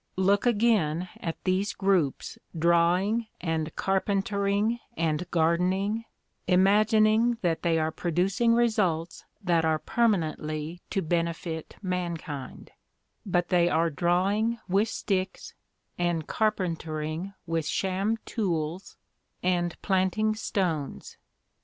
[0.17, 6.05] Look, again, at these groups drawing, and carpentering, and gardening,
[6.47, 12.71] imagining that they are producing results that are permanently to benefit mankind;
[13.27, 15.53] but they are drawing with sticks,
[15.99, 18.97] and carpentering with sham tools,
[19.43, 21.17] and planting stones.